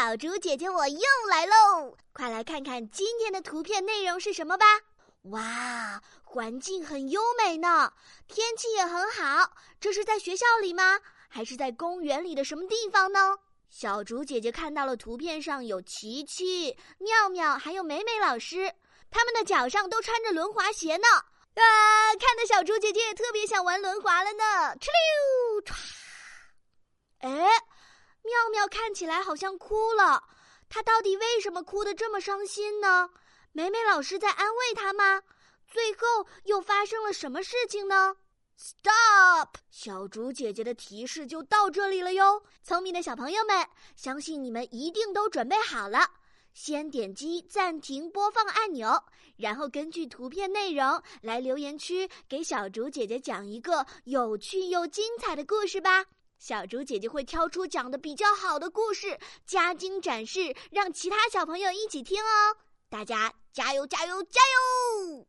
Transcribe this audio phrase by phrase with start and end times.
[0.00, 1.92] 小猪姐姐，我又来喽！
[2.12, 4.64] 快来看看今天的图片内容是什么吧！
[5.22, 7.92] 哇，环境很优美呢，
[8.28, 9.50] 天气也很好。
[9.80, 11.00] 这是在学校里吗？
[11.28, 13.36] 还是在公园里的什么地方呢？
[13.70, 18.72] 小猪姐姐看到了图片上有琪琪、妙妙，还有美美老师，
[19.10, 21.08] 他们的脚上都穿着轮滑鞋呢。
[21.54, 24.44] 啊，看的小猪姐姐也特别想玩轮滑了呢！
[24.78, 25.17] 哧溜
[28.58, 30.24] 妙妙看起来好像哭了，
[30.68, 33.08] 她到底为什么哭得这么伤心呢？
[33.52, 35.22] 美美老师在安慰她吗？
[35.68, 38.16] 最后又发生了什么事情呢
[38.56, 39.58] ？Stop！
[39.70, 42.42] 小竹姐姐的提示就到这里了哟。
[42.64, 46.00] 聪明的小朋友们，相信你们一定都准备好了。
[46.52, 49.00] 先点击暂停播放按钮，
[49.36, 56.04] 然后根据图片内容来留言区给小竹姐姐讲一个有趣又精彩的故事吧。
[56.38, 62.56] 小竹姐姐会挑出讲的比较好的故事，加精展示，让其他小朋友一起听哦。
[62.88, 65.26] 大家加油，加油，加油！